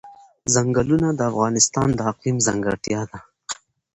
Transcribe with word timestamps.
چنګلونه 0.53 1.07
د 1.13 1.19
افغانستان 1.31 1.87
د 1.93 1.99
اقلیم 2.11 2.37
ځانګړتیا 2.47 3.01
ده. 3.11 3.19